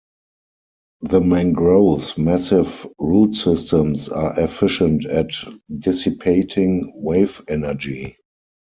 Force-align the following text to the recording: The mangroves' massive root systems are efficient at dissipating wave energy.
The 1.01 1.21
mangroves' 1.21 2.17
massive 2.17 2.87
root 2.97 3.35
systems 3.35 4.09
are 4.09 4.39
efficient 4.39 5.05
at 5.05 5.29
dissipating 5.69 6.91
wave 7.03 7.39
energy. 7.47 8.17